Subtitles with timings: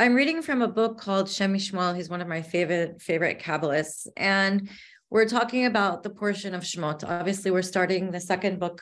[0.00, 1.96] I'm reading from a book called Shem MiShmuel.
[1.96, 4.70] He's one of my favorite favorite Kabbalists, and
[5.10, 7.02] we're talking about the portion of Shemot.
[7.02, 8.80] Obviously, we're starting the second book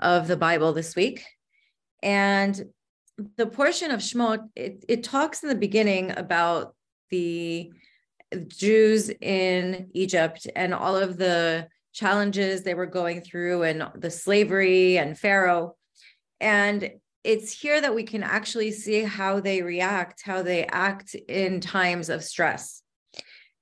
[0.00, 1.24] of the Bible this week,
[2.02, 2.62] and
[3.38, 6.76] the portion of Shemot it, it talks in the beginning about
[7.08, 7.72] the
[8.46, 14.98] Jews in Egypt and all of the challenges they were going through and the slavery
[14.98, 15.76] and Pharaoh.
[16.38, 16.90] And
[17.24, 22.10] it's here that we can actually see how they react, how they act in times
[22.10, 22.82] of stress.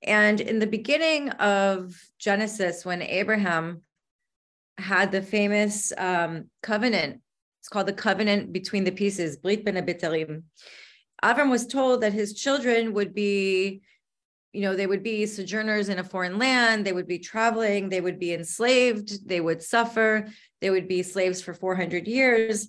[0.03, 3.83] And in the beginning of Genesis, when Abraham
[4.79, 7.21] had the famous um, covenant,
[7.61, 10.43] it's called the covenant between the pieces, Brit Bein HaBetarim.
[11.23, 13.83] Avram was told that his children would be,
[14.53, 18.01] you know, they would be sojourners in a foreign land, they would be traveling, they
[18.01, 20.27] would be enslaved, they would suffer,
[20.61, 22.69] they would be slaves for 400 years.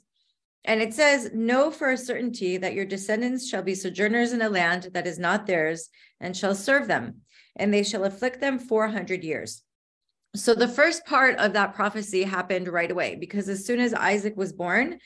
[0.66, 4.50] And it says, Know for a certainty that your descendants shall be sojourners in a
[4.50, 7.22] land that is not theirs, and shall serve them,
[7.56, 9.62] and they shall afflict them 400 years.
[10.36, 14.36] So the first part of that prophecy happened right away, because as soon as Isaac
[14.38, 15.00] was born,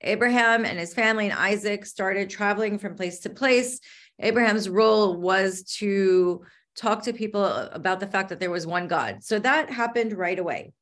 [0.00, 3.78] Abraham and his family and Isaac started traveling from place to place.
[4.18, 6.42] Abraham's role was to
[6.74, 9.22] talk to people about the fact that there was one God.
[9.22, 10.72] So that happened right away.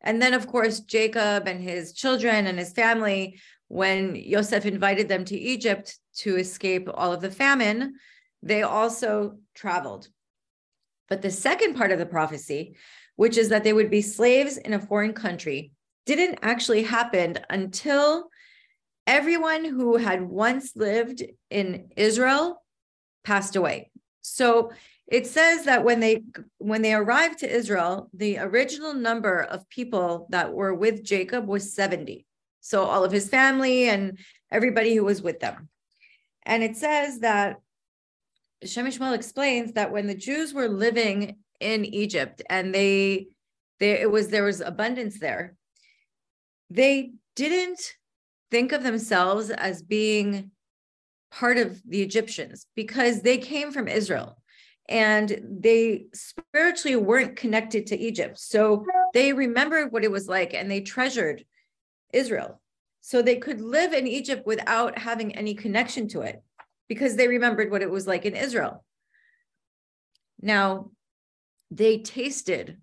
[0.00, 3.38] And then, of course, Jacob and his children and his family
[3.72, 7.94] when Yosef invited them to Egypt to escape all of the famine,
[8.42, 10.08] they also traveled.
[11.08, 12.76] But the second part of the prophecy,
[13.16, 15.72] which is that they would be slaves in a foreign country,
[16.04, 18.28] didn't actually happen until
[19.06, 22.62] everyone who had once lived in Israel
[23.24, 23.90] passed away.
[24.20, 24.72] So
[25.06, 26.24] it says that when they
[26.58, 31.74] when they arrived to Israel, the original number of people that were with Jacob was
[31.74, 32.26] 70.
[32.62, 34.18] So all of his family and
[34.50, 35.68] everybody who was with them.
[36.44, 37.60] And it says that
[38.64, 43.28] Shem MiShmuel explains that when the Jews were living in Egypt and they
[43.80, 45.56] there it was there was abundance there,
[46.70, 47.94] they didn't
[48.50, 50.52] think of themselves as being
[51.32, 54.38] part of the Egyptians because they came from Israel
[54.88, 58.38] and they spiritually weren't connected to Egypt.
[58.38, 58.84] So
[59.14, 61.44] they remembered what it was like and they treasured
[62.12, 62.60] Israel.
[63.00, 66.42] So they could live in Egypt without having any connection to it
[66.88, 68.84] because they remembered what it was like in Israel.
[70.40, 70.90] Now,
[71.70, 72.78] they tasted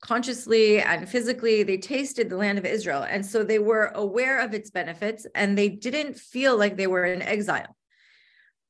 [0.00, 3.02] consciously and physically, they tasted the land of Israel.
[3.02, 7.04] And so they were aware of its benefits and they didn't feel like they were
[7.04, 7.76] in exile.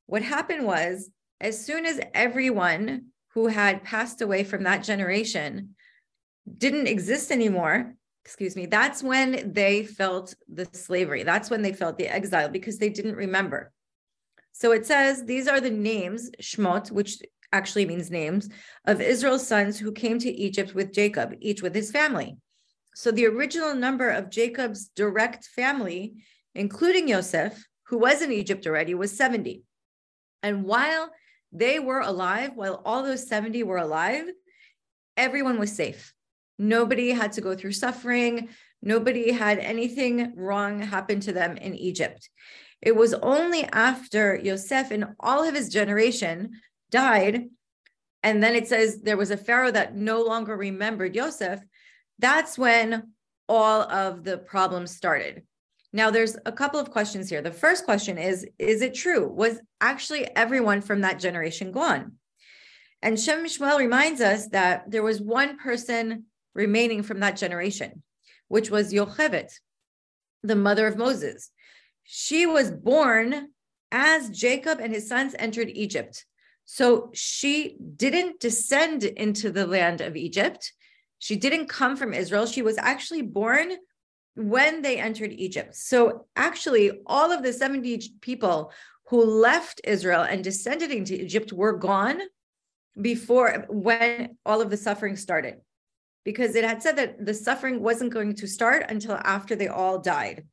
[0.07, 5.75] What happened was, as soon as everyone who had passed away from that generation
[6.57, 11.23] didn't exist anymore, excuse me, that's when they felt the slavery.
[11.23, 13.71] That's when they felt the exile because they didn't remember.
[14.51, 17.17] So it says these are the names, Shmot, which
[17.51, 18.49] actually means names,
[18.85, 22.37] of Israel's sons who came to Egypt with Jacob, each with his family.
[22.93, 26.15] So the original number of Jacob's direct family,
[26.55, 29.63] including Yosef, who was in Egypt already, was 70.
[30.43, 31.09] And while
[31.51, 34.25] they were alive, while all those 70 were alive,
[35.17, 36.13] everyone was safe.
[36.61, 38.49] Nobody had to go through suffering.
[38.83, 42.29] Nobody had anything wrong happen to them in Egypt.
[42.83, 46.51] It was only after Yosef and all of his generation
[46.91, 47.45] died,
[48.21, 51.59] and then it says there was a Pharaoh that no longer remembered Yosef.
[52.19, 53.13] That's when
[53.49, 55.41] all of the problems started.
[55.91, 57.41] Now, there's a couple of questions here.
[57.41, 59.27] The first question is Is it true?
[59.27, 62.17] Was actually everyone from that generation gone?
[63.01, 68.03] And Shem MiShmuel reminds us that there was one person remaining from that generation,
[68.47, 69.51] which was Yocheved,
[70.43, 71.51] the mother of Moses.
[72.03, 73.49] She was born
[73.91, 76.25] as Jacob and his sons entered Egypt.
[76.65, 80.73] So she didn't descend into the land of Egypt.
[81.19, 82.45] She didn't come from Israel.
[82.45, 83.73] She was actually born
[84.35, 85.75] when they entered Egypt.
[85.75, 88.71] So actually, all of the 70 people
[89.09, 92.21] who left Israel and descended into Egypt were gone
[92.99, 95.55] before when all of the suffering started
[96.23, 99.99] because it had said that the suffering wasn't going to start until after they all
[99.99, 100.45] died.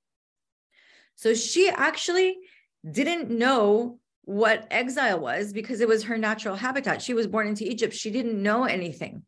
[1.16, 2.36] So she actually
[2.88, 7.02] didn't know what exile was because it was her natural habitat.
[7.02, 7.94] She was born into Egypt.
[7.94, 9.22] She didn't know anything.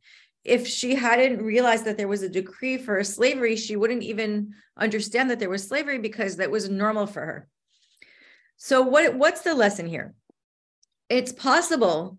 [0.44, 5.30] If she hadn't realized that there was a decree for slavery, she wouldn't even understand
[5.30, 7.48] that there was slavery because that was normal for her.
[8.56, 10.14] So what what's the lesson here?
[11.08, 12.18] It's possible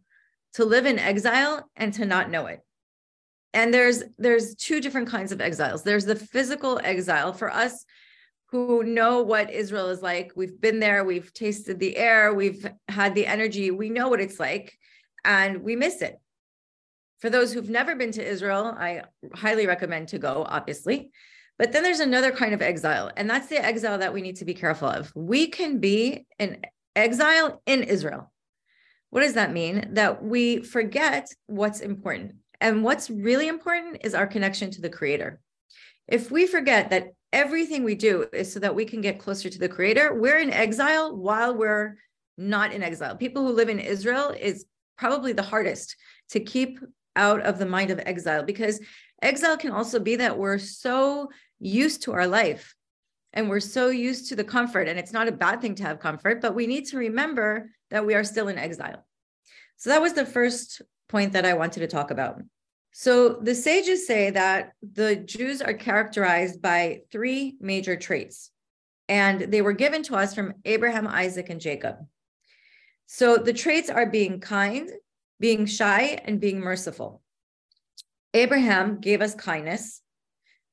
[0.53, 2.61] to live in exile and to not know it
[3.53, 7.85] and there's there's two different kinds of exiles there's the physical exile for us
[8.51, 10.33] who know what Israel is like.
[10.35, 14.39] We've been there, we've tasted the air, we've had the energy, we know what it's
[14.39, 14.77] like,
[15.23, 16.19] and we miss it.
[17.19, 19.03] For those who've never been to Israel, I
[19.33, 21.11] highly recommend to go, obviously.
[21.57, 24.45] But then there's another kind of exile, and that's the exile that we need to
[24.45, 25.13] be careful of.
[25.15, 26.61] We can be in
[26.95, 28.33] exile in Israel.
[29.11, 29.93] What does that mean?
[29.93, 32.35] That we forget what's important.
[32.61, 35.41] And what's really important is our connection to the creator.
[36.07, 39.59] If we forget that everything we do is so that we can get closer to
[39.59, 40.13] the creator.
[40.13, 41.97] We're in exile while we're
[42.37, 43.15] not in exile.
[43.15, 44.65] People who live in Israel is
[44.97, 45.95] probably the hardest
[46.29, 46.79] to keep
[47.15, 48.79] out of the mind of exile because
[49.21, 51.29] exile can also be that we're so
[51.59, 52.73] used to our life
[53.33, 55.99] and we're so used to the comfort and it's not a bad thing to have
[55.99, 59.05] comfort but we need to remember that we are still in exile
[59.75, 60.81] so that was the first
[61.11, 62.41] point that i wanted to talk about
[62.93, 68.51] so the sages say that the Jews are characterized by three major traits,
[69.07, 71.95] and they were given to us from Abraham, Isaac, and Jacob.
[73.07, 74.89] So the traits are being kind,
[75.39, 77.21] being shy, and being merciful.
[78.33, 80.01] Abraham gave us kindness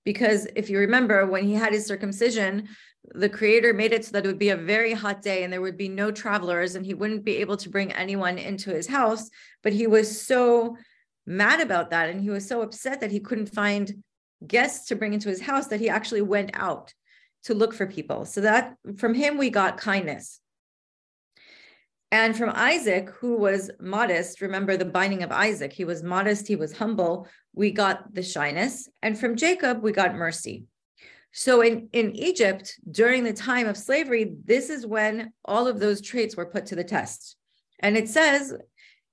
[0.04, 2.68] because if you remember, when he had his circumcision,
[3.14, 5.60] the creator made it so that it would be a very hot day and there
[5.60, 9.30] would be no travelers and he wouldn't be able to bring anyone into his house.
[9.62, 10.76] But he was so
[11.26, 12.08] mad about that.
[12.08, 14.02] And he was so upset that he couldn't find
[14.46, 16.92] guests to bring into his house that he actually went out
[17.44, 18.24] to look for people.
[18.24, 20.40] So that from him, we got kindness.
[22.10, 26.56] And from Isaac, who was modest, remember the binding of Isaac, he was modest, he
[26.56, 28.88] was humble, we got the shyness.
[29.02, 30.64] And from Jacob, we got mercy.
[31.32, 36.00] So in, in Egypt, during the time of slavery, this is when all of those
[36.00, 37.36] traits were put to the test.
[37.80, 38.54] And it says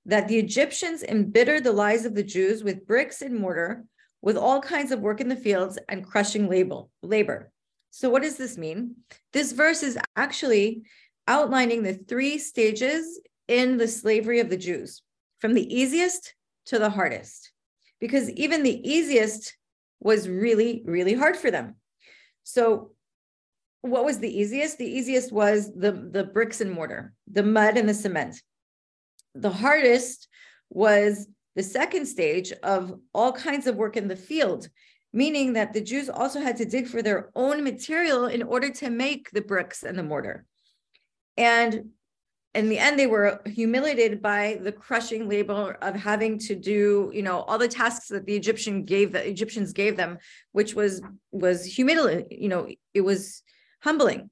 [0.06, 3.84] that the Egyptians embittered the lives of the Jews with bricks and mortar,
[4.22, 7.52] with all kinds of work in the fields and crushing labor.
[7.90, 8.96] So, what does this mean?
[9.32, 10.82] This verse is actually
[11.28, 15.02] outlining the three stages in the slavery of the Jews
[15.38, 16.34] from the easiest
[16.66, 17.52] to the hardest,
[18.00, 19.56] because even the easiest
[20.00, 21.76] was really, really hard for them.
[22.48, 22.92] So,
[23.82, 24.78] what was the easiest?
[24.78, 28.36] The easiest was the, the bricks and mortar, the mud and the cement
[29.36, 30.28] the hardest
[30.70, 34.68] was the second stage of all kinds of work in the field,
[35.12, 38.90] meaning that the Jews also had to dig for their own material in order to
[38.90, 40.44] make the bricks and the mortar.
[41.36, 41.90] And
[42.56, 47.22] in the end, they were humiliated by the crushing labor of having to do, you
[47.22, 50.18] know, all the tasks that the Egyptian gave the Egyptians gave them,
[50.52, 53.42] which was was humiliating, you know, it was
[53.80, 54.30] humbling.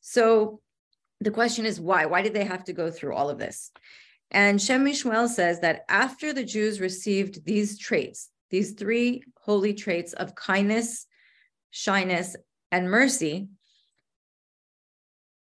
[0.00, 0.60] So
[1.20, 2.06] the question is why?
[2.06, 3.72] Why did they have to go through all of this?
[4.30, 10.12] And Shem MiShmuel says that after the Jews received these traits, these three holy traits
[10.12, 11.06] of kindness,
[11.70, 12.36] shyness,
[12.70, 13.48] and mercy,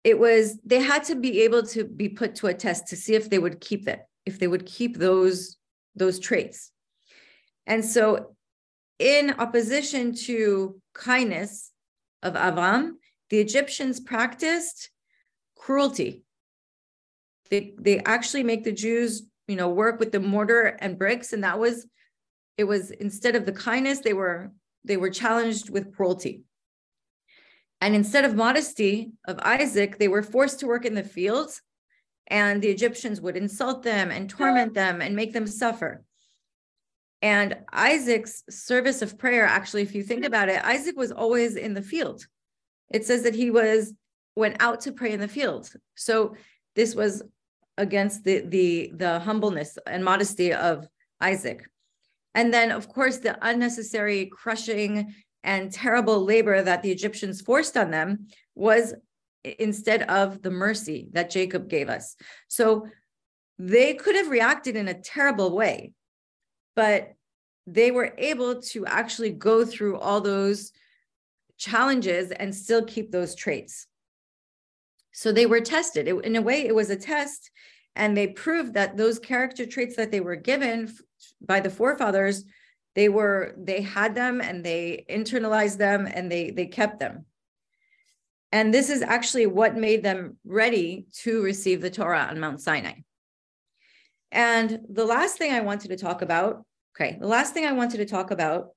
[0.06, 3.16] it was they had to be able to be put to a test to see
[3.16, 5.58] if they would keep that, if they would keep those
[5.96, 6.72] those traits.
[7.66, 8.36] And so,
[9.00, 11.72] in opposition to kindness
[12.24, 12.94] of Avram,
[13.30, 14.92] the Egyptians practiced
[15.56, 16.26] cruelty
[17.50, 21.44] they they actually make the Jews, you know, work with the mortar and bricks, and
[21.44, 21.88] that was
[22.58, 24.52] it was instead of the kindness, they were
[24.84, 26.44] they were challenged with cruelty.
[27.82, 31.62] And instead of modesty of Isaac, they were forced to work in the fields,
[32.28, 34.74] and the Egyptians would insult them and torment oh.
[34.74, 36.04] them and make them suffer.
[37.22, 40.28] And Isaac's service of prayer, actually, if you think hmm.
[40.28, 42.26] about it, Isaac was always in the field.
[42.94, 43.94] It says that he was
[44.36, 45.70] went out to pray in the field.
[45.96, 46.36] So
[46.76, 47.24] this was
[47.78, 50.88] against the the the humbleness and modesty of
[51.22, 51.68] Isaac.
[52.34, 55.14] And then of course the unnecessary crushing
[55.46, 58.94] and terrible labor that the Egyptians forced on them was
[59.44, 62.16] instead of the mercy that Jacob gave us.
[62.48, 62.88] So
[63.60, 65.94] they could have reacted in a terrible way,
[66.76, 67.14] but
[67.68, 70.72] they were able to actually go through all those
[71.58, 73.88] challenges and still keep those traits.
[75.14, 76.08] So they were tested.
[76.08, 77.52] It, in a way, it was a test,
[77.96, 80.92] and they proved that those character traits that they were given
[81.40, 82.44] by the forefathers,
[82.96, 87.26] they were they had them and they internalized them and they they kept them.
[88.52, 92.94] And this is actually what made them ready to receive the Torah on Mount Sinai.
[94.32, 96.64] And the last thing I wanted to talk about,
[96.96, 98.70] okay, the last thing I wanted to talk about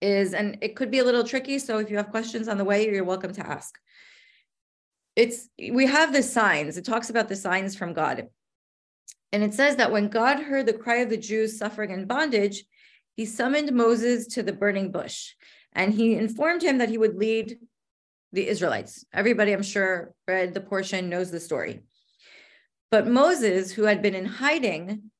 [0.00, 1.58] is, and it could be a little tricky.
[1.58, 3.74] So if you have questions on the way, you're welcome to ask
[5.16, 8.28] it's we have the signs it talks about the signs from god
[9.32, 12.64] and it says that when god heard the cry of the jews suffering in bondage
[13.14, 15.32] he summoned moses to the burning bush
[15.72, 17.58] and he informed him that he would lead
[18.34, 19.04] the Israelites.
[19.12, 21.84] Everybody, I'm sure, read the portion, knows the story.
[22.90, 25.10] But Moses, who had been in hiding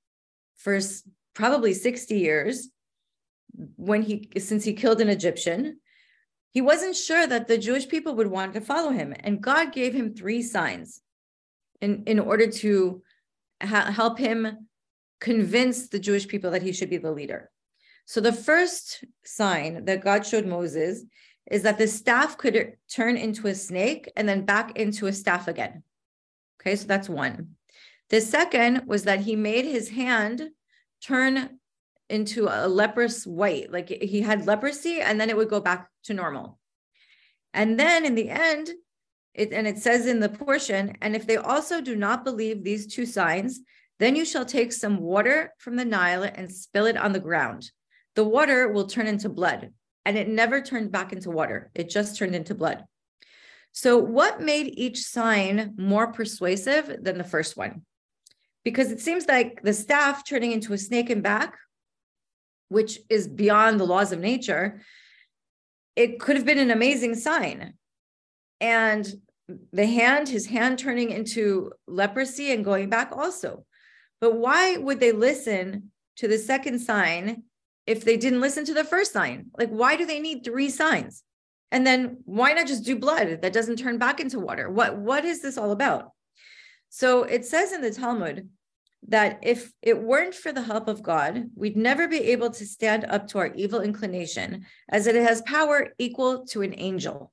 [0.57, 0.79] for
[1.35, 2.69] probably 60 years,
[3.77, 5.79] when he since he killed an Egyptian,
[6.51, 9.15] he wasn't sure that the Jewish people would want to follow him.
[9.21, 11.01] And God gave him three signs
[11.81, 13.03] in, in order to
[13.63, 14.69] ha- help him
[15.21, 17.51] convince the Jewish people that he should be the leader.
[18.07, 21.05] So the first sign that God showed Moses
[21.51, 25.49] is that the staff could turn into a snake and then back into a staff
[25.49, 25.83] again.
[26.61, 27.57] Okay, so that's one.
[28.11, 30.51] The second was that he made his hand
[31.03, 31.59] turn
[32.09, 36.15] into a leprous white, like he had leprosy, and then it would go back to
[36.15, 36.59] normal.
[37.53, 38.71] And then in the end,
[39.33, 42.87] it, and it says in the portion, and if they also do not believe these
[42.87, 43.61] two signs,
[43.99, 47.71] then you shall take some water from the Nile and spill it on the ground.
[48.15, 49.73] The water will turn into blood.
[50.07, 52.85] And it never turned back into water, it just turned into blood.
[53.73, 57.83] So, what made each sign more persuasive than the first one?
[58.65, 61.57] Because it seems like the staff turning into a snake and back
[62.69, 64.81] which is beyond the laws of nature,
[65.97, 67.75] it could have been an amazing sign.
[68.61, 69.07] And
[69.73, 73.65] the hand, his hand turning into leprosy and going back also.
[74.21, 77.45] But why would they listen to the second sign
[77.87, 79.47] if they didn't listen to the first sign?
[79.59, 81.23] Like, why do they need three signs?
[81.71, 84.71] And then why not just do blood that doesn't turn back into water?
[84.71, 86.13] What, what is this all about?
[86.89, 88.49] So it says in the Talmud
[89.09, 93.05] that if it weren't for the help of God, we'd never be able to stand
[93.05, 97.33] up to our evil inclination, as it has power equal to an angel.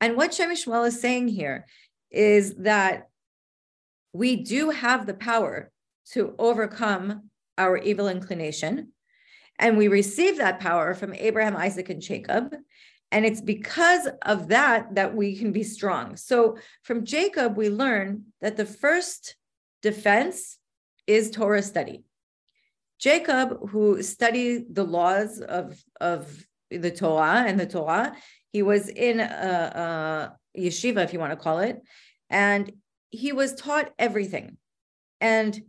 [0.00, 1.66] And what Shem MiShmuel is saying here
[2.10, 3.08] is that
[4.12, 5.72] we do have the power
[6.12, 8.92] to overcome our evil inclination.
[9.58, 12.54] And we receive that power from Abraham, Isaac, and Jacob.
[13.12, 16.16] And it's because of that that we can be strong.
[16.16, 19.36] So from Jacob, we learn that the first
[19.82, 20.58] defense
[21.06, 22.02] is Torah study.
[22.98, 28.16] Jacob, who studied the laws of, of the Torah and the Torah,
[28.52, 31.80] he was in a, a yeshiva, if you want to call it,
[32.30, 32.72] and
[33.10, 34.56] he was taught everything.
[35.20, 35.60] And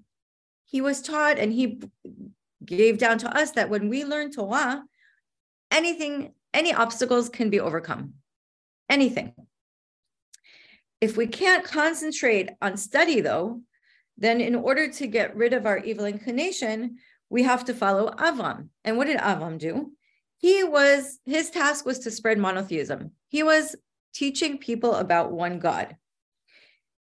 [0.66, 1.82] he was taught, and he
[2.66, 4.84] gave down to us that when we learn Torah,
[5.72, 8.14] anything, any obstacles can be overcome.
[8.90, 9.34] Anything.
[11.02, 13.62] If we can't concentrate on study, though,
[14.18, 16.98] then in order to get rid of our evil inclination,
[17.30, 18.70] we have to follow Avram.
[18.84, 19.92] And what did Avram do?
[20.38, 23.12] He was, his task was to spread monotheism.
[23.30, 23.76] He was
[24.14, 25.98] teaching people about one God.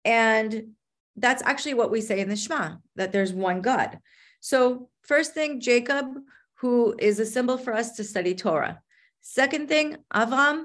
[0.04, 0.72] And
[1.16, 3.98] that's actually what we say in the Shema, that there's one God.
[4.40, 6.06] So, first thing, Jacob,
[6.54, 8.80] who is a symbol for us to study Torah.
[9.20, 10.64] Second thing, Avram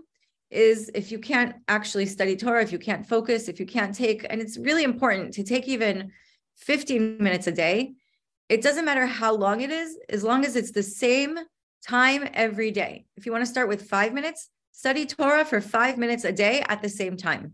[0.49, 4.25] is if you can't actually study Torah, if you can't focus, if you can't take,
[4.29, 6.11] and it's really important to take even
[6.57, 7.93] 15 minutes a day.
[8.47, 11.37] It doesn't matter how long it is, as long as it's the same
[11.85, 13.05] time every day.
[13.17, 16.63] If you want to start with five minutes, study Torah for five minutes a day
[16.67, 17.53] at the same time.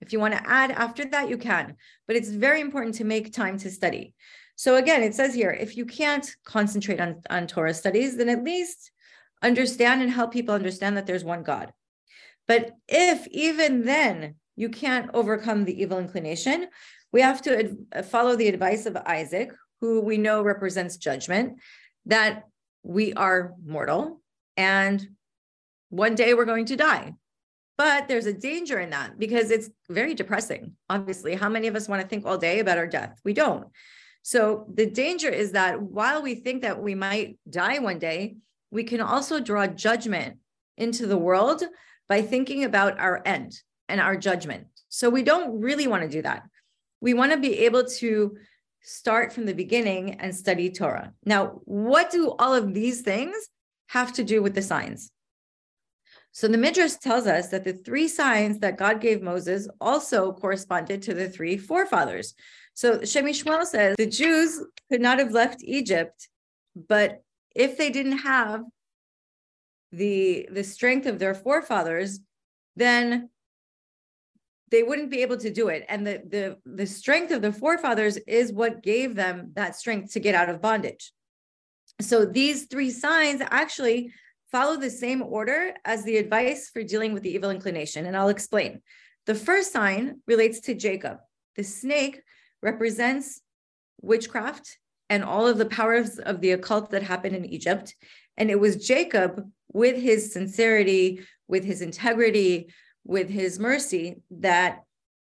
[0.00, 3.32] If you want to add after that, you can, but it's very important to make
[3.32, 4.14] time to study.
[4.56, 8.44] So again, it says here, if you can't concentrate on, on Torah studies, then at
[8.44, 8.90] least
[9.42, 11.72] understand and help people understand that there's one God.
[12.46, 16.68] But if even then you can't overcome the evil inclination,
[17.12, 21.58] we have to ad- follow the advice of Isaac, who we know represents judgment,
[22.06, 22.44] that
[22.82, 24.20] we are mortal
[24.56, 25.06] and
[25.88, 27.14] one day we're going to die.
[27.76, 30.72] But there's a danger in that because it's very depressing.
[30.88, 33.18] Obviously, how many of us want to think all day about our death?
[33.24, 33.66] We don't.
[34.24, 38.36] So the danger is that while we think that we might die one day,
[38.72, 40.38] we can also draw judgment
[40.76, 41.62] into the world
[42.08, 43.52] by thinking about our end
[43.88, 44.66] and our judgment.
[44.88, 46.42] So we don't really want to do that
[47.04, 48.34] we want to be able to
[48.80, 51.12] start from the beginning and study Torah.
[51.26, 53.36] Now, what do all of these things
[53.88, 55.10] have to do with the signs?
[56.34, 61.00] So the Midrash tells us that the three signs that God gave Moses also corresponded
[61.02, 62.34] to the three forefathers.
[62.74, 64.60] So Shem MiShmuel says the Jews
[64.90, 66.28] could not have left Egypt,
[66.74, 67.22] but
[67.54, 68.64] if they didn't have
[69.92, 72.18] the, the strength of their forefathers,
[72.74, 73.30] then
[74.72, 78.16] they wouldn't be able to do it and the the the strength of the forefathers
[78.26, 81.12] is what gave them that strength to get out of bondage
[82.00, 84.10] so these three signs actually
[84.54, 88.28] follow the same order as the advice for dealing with the evil inclination and i'll
[88.28, 88.80] explain
[89.26, 91.18] the first sign relates to jacob
[91.56, 92.22] the snake
[92.62, 93.40] represents
[94.00, 94.78] witchcraft
[95.10, 97.96] and all of the powers of the occult that happened in egypt
[98.36, 102.68] and it was jacob with his sincerity with his integrity
[103.04, 104.84] with his mercy that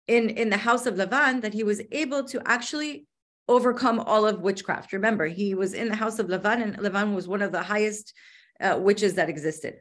[0.06, 3.06] in, in the house of Lavan, that he was able to actually
[3.46, 4.94] overcome all of witchcraft.
[4.94, 8.14] Remember, he was in the house of Lavan, and Lavan was one of the highest
[8.60, 9.80] uh, witches that existed.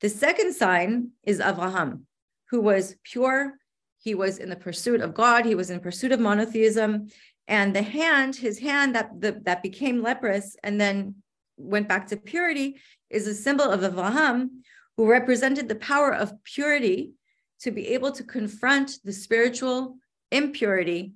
[0.00, 2.02] The second sign is Avraham,
[2.50, 3.54] who was pure.
[3.98, 5.46] He was in the pursuit of God.
[5.46, 7.08] He was in pursuit of monotheism.
[7.48, 11.16] And the hand, his hand that the, that became leprous and then
[11.56, 14.48] went back to purity, is a symbol of Avraham,
[14.96, 17.12] who represented the power of purity
[17.60, 19.96] to be able to confront the spiritual
[20.30, 21.12] impurity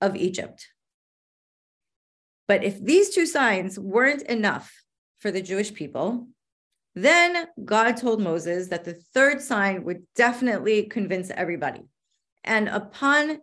[0.00, 0.68] of Egypt.
[2.48, 4.81] But if these two signs weren't enough
[5.22, 6.26] for the Jewish people,
[6.96, 11.82] then God told Moses that the third sign would definitely convince everybody.
[12.42, 13.38] And upon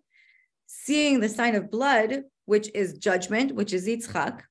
[0.67, 4.41] seeing the sign of blood, which is judgment, which is Yitzchak,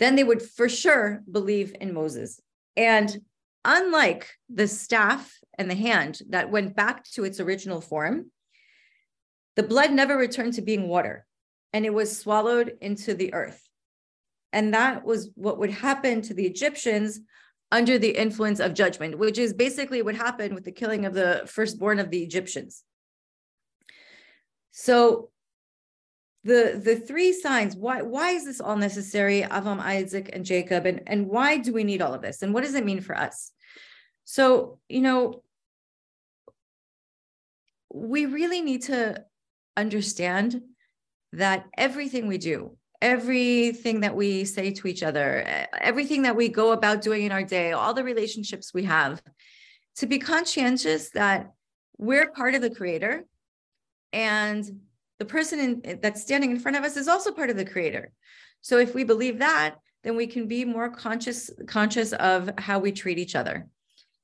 [0.00, 2.40] then they would for sure believe in Moses.
[2.76, 3.20] And
[3.64, 8.32] unlike the staff and the hand that went back to its original form,
[9.54, 11.26] the blood never returned to being water
[11.72, 13.69] and it was swallowed into the earth.
[14.52, 17.20] And that was what would happen to the Egyptians
[17.72, 21.42] under the influence of judgment, which is basically what happened with the killing of the
[21.46, 22.82] firstborn of the Egyptians.
[24.72, 25.30] So
[26.42, 29.42] the the three signs why why is this all necessary?
[29.42, 32.42] Avram Isaac and Jacob and and why do we need all of this?
[32.42, 33.52] And what does it mean for us?
[34.24, 35.42] So you know
[37.92, 39.24] we really need to
[39.76, 40.62] understand
[41.32, 46.72] that everything we do everything that we say to each other, everything that we go
[46.72, 49.22] about doing in our day, all the relationships we have,
[49.96, 51.52] to be conscientious that
[51.96, 53.24] we're part of the creator
[54.12, 54.80] and
[55.18, 57.64] the person in, eh, that's standing in front of us is also part of the
[57.64, 58.12] creator.
[58.60, 62.92] So if we believe that, then we can be more conscious conscious of how we
[62.92, 63.68] treat each other.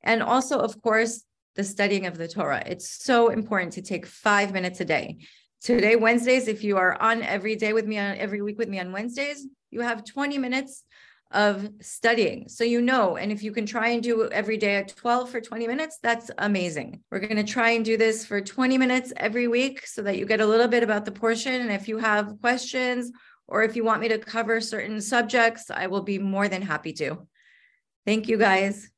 [0.02, 1.22] And also, of course,
[1.54, 2.62] the studying of the Torah.
[2.66, 5.18] It's so important to take five minutes a day
[5.60, 8.78] today wednesdays if you are on every day with me on every week with me
[8.80, 10.84] on wednesdays you have 20 minutes
[11.32, 12.48] of studying.
[12.48, 15.40] So you know and if you can try and do every day at 12 for
[15.40, 17.00] 20 minutes that's amazing.
[17.10, 20.24] We're going to try and do this for 20 minutes every week so that you
[20.24, 21.60] get a little bit about the portion.
[21.60, 23.10] And if you have questions
[23.48, 26.92] or if you want me to cover certain subjects i will be more than happy
[26.94, 27.26] to.
[28.04, 28.90] Thank you guys